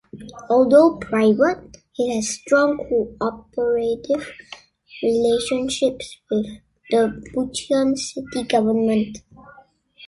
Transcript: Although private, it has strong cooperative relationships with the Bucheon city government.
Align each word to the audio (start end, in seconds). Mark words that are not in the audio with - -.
Although 0.49 0.97
private, 0.97 1.77
it 1.95 2.11
has 2.15 2.29
strong 2.29 2.79
cooperative 2.89 4.33
relationships 5.03 6.17
with 6.31 6.47
the 6.89 7.21
Bucheon 7.35 7.95
city 7.95 8.41
government. 8.47 9.19